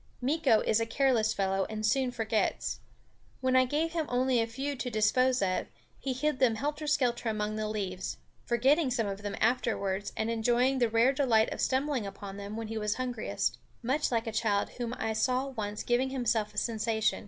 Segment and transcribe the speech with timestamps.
[0.19, 2.79] Meeko is a careless fellow and soon forgets.
[3.39, 5.67] When I gave him only a few to dispose of,
[5.99, 10.79] he hid them helter skelter among the leaves, forgetting some of them afterwards and enjoying
[10.79, 14.69] the rare delight of stumbling upon them when he was hungriest much like a child
[14.79, 17.19] whom I saw once giving himself a sensation.